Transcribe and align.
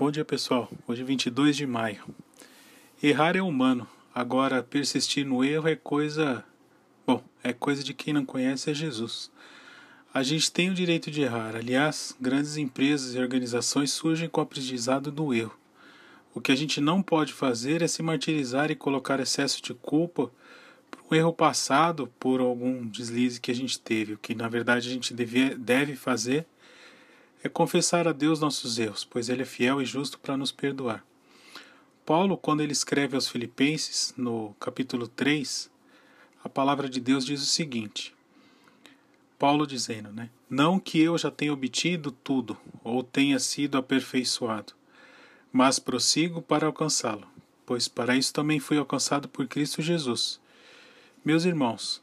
Bom 0.00 0.10
dia, 0.10 0.24
pessoal. 0.24 0.72
Hoje 0.88 1.02
é 1.02 1.04
22 1.04 1.54
de 1.54 1.66
maio. 1.66 2.02
Errar 3.02 3.36
é 3.36 3.42
humano. 3.42 3.86
Agora, 4.14 4.62
persistir 4.62 5.26
no 5.26 5.44
erro 5.44 5.68
é 5.68 5.76
coisa. 5.76 6.42
Bom, 7.06 7.22
é 7.44 7.52
coisa 7.52 7.84
de 7.84 7.92
quem 7.92 8.14
não 8.14 8.24
conhece 8.24 8.70
é 8.70 8.72
Jesus. 8.72 9.30
A 10.14 10.22
gente 10.22 10.50
tem 10.50 10.70
o 10.70 10.74
direito 10.74 11.10
de 11.10 11.20
errar. 11.20 11.54
Aliás, 11.54 12.16
grandes 12.18 12.56
empresas 12.56 13.14
e 13.14 13.18
organizações 13.18 13.92
surgem 13.92 14.26
com 14.26 14.40
o 14.40 14.44
aprendizado 14.44 15.12
do 15.12 15.34
erro. 15.34 15.54
O 16.34 16.40
que 16.40 16.50
a 16.50 16.56
gente 16.56 16.80
não 16.80 17.02
pode 17.02 17.34
fazer 17.34 17.82
é 17.82 17.86
se 17.86 18.02
martirizar 18.02 18.70
e 18.70 18.74
colocar 18.74 19.20
excesso 19.20 19.60
de 19.60 19.74
culpa 19.74 20.32
por 20.90 21.02
um 21.10 21.14
erro 21.14 21.34
passado, 21.34 22.10
por 22.18 22.40
algum 22.40 22.86
deslize 22.86 23.38
que 23.38 23.50
a 23.50 23.54
gente 23.54 23.78
teve. 23.78 24.14
O 24.14 24.18
que 24.18 24.34
na 24.34 24.48
verdade 24.48 24.88
a 24.88 24.92
gente 24.94 25.12
deve, 25.12 25.54
deve 25.56 25.94
fazer 25.94 26.46
é 27.42 27.48
confessar 27.48 28.06
a 28.06 28.12
Deus 28.12 28.40
nossos 28.40 28.78
erros, 28.78 29.04
pois 29.04 29.28
Ele 29.28 29.42
é 29.42 29.46
fiel 29.46 29.80
e 29.80 29.84
justo 29.84 30.18
para 30.18 30.36
nos 30.36 30.52
perdoar. 30.52 31.04
Paulo, 32.04 32.36
quando 32.36 32.60
ele 32.60 32.72
escreve 32.72 33.14
aos 33.14 33.28
Filipenses, 33.28 34.12
no 34.16 34.52
capítulo 34.58 35.06
3, 35.06 35.70
a 36.42 36.48
palavra 36.48 36.88
de 36.88 37.00
Deus 37.00 37.24
diz 37.24 37.40
o 37.40 37.46
seguinte: 37.46 38.12
Paulo 39.38 39.66
dizendo, 39.66 40.10
né? 40.12 40.28
Não 40.48 40.80
que 40.80 40.98
eu 40.98 41.16
já 41.16 41.30
tenha 41.30 41.52
obtido 41.52 42.10
tudo, 42.10 42.58
ou 42.82 43.04
tenha 43.04 43.38
sido 43.38 43.78
aperfeiçoado, 43.78 44.72
mas 45.52 45.78
prossigo 45.78 46.42
para 46.42 46.66
alcançá-lo, 46.66 47.28
pois 47.64 47.86
para 47.86 48.16
isso 48.16 48.32
também 48.32 48.58
fui 48.58 48.76
alcançado 48.76 49.28
por 49.28 49.46
Cristo 49.46 49.80
Jesus. 49.80 50.40
Meus 51.24 51.44
irmãos, 51.44 52.02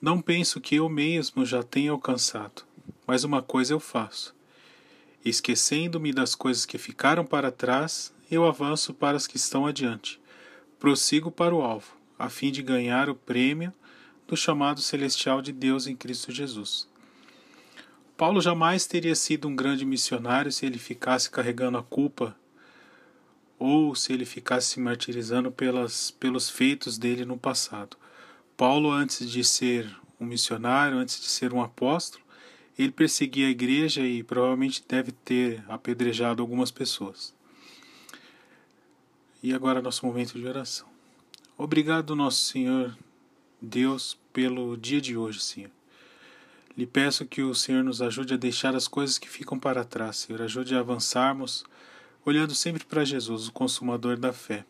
não 0.00 0.22
penso 0.22 0.60
que 0.62 0.76
eu 0.76 0.88
mesmo 0.88 1.44
já 1.44 1.62
tenha 1.62 1.90
alcançado, 1.90 2.62
mas 3.06 3.22
uma 3.22 3.42
coisa 3.42 3.74
eu 3.74 3.80
faço 3.80 4.34
Esquecendo-me 5.24 6.12
das 6.12 6.34
coisas 6.34 6.66
que 6.66 6.78
ficaram 6.78 7.24
para 7.24 7.52
trás, 7.52 8.12
eu 8.30 8.44
avanço 8.44 8.92
para 8.92 9.16
as 9.16 9.26
que 9.26 9.36
estão 9.36 9.66
adiante. 9.66 10.20
Prossigo 10.80 11.30
para 11.30 11.54
o 11.54 11.62
alvo, 11.62 11.96
a 12.18 12.28
fim 12.28 12.50
de 12.50 12.60
ganhar 12.62 13.08
o 13.08 13.14
prêmio 13.14 13.72
do 14.26 14.36
chamado 14.36 14.80
celestial 14.80 15.40
de 15.40 15.52
Deus 15.52 15.86
em 15.86 15.94
Cristo 15.94 16.32
Jesus. 16.32 16.88
Paulo 18.16 18.40
jamais 18.40 18.86
teria 18.86 19.14
sido 19.14 19.46
um 19.46 19.54
grande 19.54 19.84
missionário 19.84 20.50
se 20.50 20.66
ele 20.66 20.78
ficasse 20.78 21.30
carregando 21.30 21.78
a 21.78 21.82
culpa 21.82 22.36
ou 23.58 23.94
se 23.94 24.12
ele 24.12 24.24
ficasse 24.24 24.70
se 24.70 24.80
martirizando 24.80 25.52
pelas, 25.52 26.10
pelos 26.10 26.50
feitos 26.50 26.98
dele 26.98 27.24
no 27.24 27.38
passado. 27.38 27.96
Paulo, 28.56 28.90
antes 28.90 29.30
de 29.30 29.44
ser 29.44 29.88
um 30.18 30.24
missionário, 30.24 30.98
antes 30.98 31.20
de 31.20 31.26
ser 31.26 31.52
um 31.52 31.62
apóstolo, 31.62 32.24
ele 32.78 32.90
perseguia 32.90 33.46
a 33.46 33.50
igreja 33.50 34.02
e 34.02 34.22
provavelmente 34.22 34.84
deve 34.88 35.12
ter 35.12 35.62
apedrejado 35.68 36.42
algumas 36.42 36.70
pessoas. 36.70 37.34
E 39.42 39.52
agora 39.52 39.82
nosso 39.82 40.06
momento 40.06 40.38
de 40.38 40.46
oração. 40.46 40.88
Obrigado, 41.58 42.16
nosso 42.16 42.44
Senhor 42.44 42.96
Deus, 43.60 44.18
pelo 44.32 44.76
dia 44.76 45.00
de 45.00 45.16
hoje, 45.16 45.40
Senhor. 45.40 45.70
Lhe 46.76 46.86
peço 46.86 47.26
que 47.26 47.42
o 47.42 47.54
Senhor 47.54 47.84
nos 47.84 48.00
ajude 48.00 48.32
a 48.32 48.38
deixar 48.38 48.74
as 48.74 48.88
coisas 48.88 49.18
que 49.18 49.28
ficam 49.28 49.58
para 49.58 49.84
trás, 49.84 50.18
Senhor. 50.18 50.40
Ajude 50.40 50.74
a 50.74 50.80
avançarmos, 50.80 51.64
olhando 52.24 52.54
sempre 52.54 52.84
para 52.84 53.04
Jesus, 53.04 53.48
o 53.48 53.52
consumador 53.52 54.16
da 54.16 54.32
fé. 54.32 54.64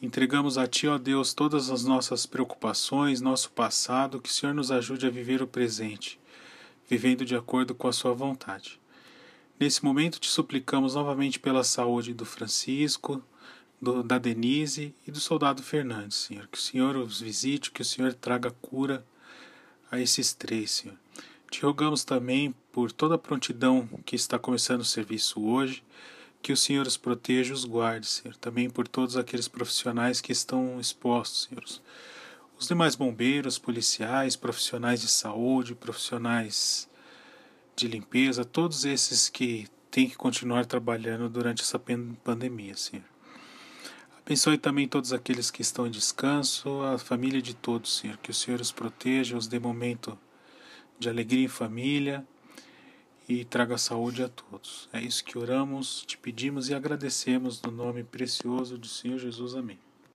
Entregamos 0.00 0.56
a 0.56 0.66
Ti, 0.66 0.88
ó 0.88 0.96
Deus, 0.96 1.34
todas 1.34 1.70
as 1.70 1.84
nossas 1.84 2.24
preocupações, 2.24 3.20
nosso 3.20 3.50
passado, 3.50 4.20
que 4.20 4.30
o 4.30 4.32
Senhor 4.32 4.54
nos 4.54 4.70
ajude 4.70 5.06
a 5.06 5.10
viver 5.10 5.42
o 5.42 5.46
presente 5.46 6.18
vivendo 6.88 7.24
de 7.24 7.34
acordo 7.34 7.74
com 7.74 7.88
a 7.88 7.92
Sua 7.92 8.12
vontade. 8.12 8.80
Nesse 9.58 9.84
momento 9.84 10.20
te 10.20 10.28
suplicamos 10.28 10.94
novamente 10.94 11.38
pela 11.38 11.64
saúde 11.64 12.12
do 12.12 12.24
Francisco, 12.24 13.22
do, 13.80 14.02
da 14.02 14.18
Denise 14.18 14.94
e 15.06 15.10
do 15.10 15.18
soldado 15.18 15.62
Fernandes, 15.62 16.18
Senhor. 16.18 16.46
Que 16.46 16.58
o 16.58 16.60
Senhor 16.60 16.96
os 16.96 17.20
visite, 17.20 17.70
que 17.70 17.82
o 17.82 17.84
Senhor 17.84 18.12
traga 18.14 18.50
cura 18.50 19.04
a 19.90 19.98
esses 19.98 20.34
três, 20.34 20.70
Senhor. 20.70 20.96
Te 21.50 21.62
rogamos 21.62 22.04
também 22.04 22.54
por 22.70 22.92
toda 22.92 23.14
a 23.14 23.18
prontidão 23.18 23.88
que 24.04 24.16
está 24.16 24.38
começando 24.38 24.80
o 24.80 24.84
serviço 24.84 25.42
hoje, 25.42 25.82
que 26.42 26.52
o 26.52 26.56
Senhor 26.56 26.86
os 26.86 26.96
proteja 26.96 27.50
e 27.50 27.54
os 27.54 27.64
guarde, 27.64 28.06
Senhor. 28.06 28.36
Também 28.36 28.68
por 28.68 28.86
todos 28.86 29.16
aqueles 29.16 29.48
profissionais 29.48 30.20
que 30.20 30.32
estão 30.32 30.78
expostos, 30.78 31.48
Senhor 31.48 31.64
os 32.58 32.66
demais 32.66 32.94
bombeiros, 32.94 33.58
policiais, 33.58 34.36
profissionais 34.36 35.00
de 35.00 35.08
saúde, 35.08 35.74
profissionais 35.74 36.88
de 37.74 37.86
limpeza, 37.86 38.44
todos 38.44 38.84
esses 38.84 39.28
que 39.28 39.68
têm 39.90 40.08
que 40.08 40.16
continuar 40.16 40.64
trabalhando 40.64 41.28
durante 41.28 41.62
essa 41.62 41.78
pandemia, 41.78 42.76
Senhor. 42.76 43.04
Abençoe 44.24 44.58
também 44.58 44.88
todos 44.88 45.12
aqueles 45.12 45.50
que 45.50 45.62
estão 45.62 45.86
em 45.86 45.90
descanso, 45.90 46.82
a 46.82 46.98
família 46.98 47.40
de 47.40 47.54
todos, 47.54 47.98
Senhor. 47.98 48.16
Que 48.16 48.30
o 48.30 48.34
Senhor 48.34 48.60
os 48.60 48.72
proteja, 48.72 49.36
os 49.36 49.46
dê 49.46 49.58
momento 49.58 50.18
de 50.98 51.08
alegria 51.08 51.44
em 51.44 51.48
família 51.48 52.26
e 53.28 53.44
traga 53.44 53.78
saúde 53.78 54.24
a 54.24 54.28
todos. 54.28 54.88
É 54.92 55.00
isso 55.00 55.24
que 55.24 55.38
oramos, 55.38 56.02
te 56.06 56.18
pedimos 56.18 56.68
e 56.68 56.74
agradecemos 56.74 57.62
no 57.62 57.70
nome 57.70 58.02
precioso 58.02 58.76
do 58.76 58.88
Senhor 58.88 59.18
Jesus. 59.18 59.54
Amém. 59.54 59.85